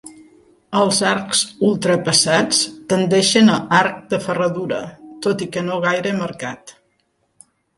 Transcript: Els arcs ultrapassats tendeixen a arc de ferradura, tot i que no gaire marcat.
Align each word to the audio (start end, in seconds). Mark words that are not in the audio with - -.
Els 0.77 1.01
arcs 1.09 1.41
ultrapassats 1.67 2.63
tendeixen 2.93 3.53
a 3.57 3.59
arc 3.83 4.01
de 4.15 4.21
ferradura, 4.27 4.81
tot 5.27 5.45
i 5.49 5.53
que 5.57 5.65
no 5.69 5.79
gaire 5.89 6.17
marcat. 6.25 6.75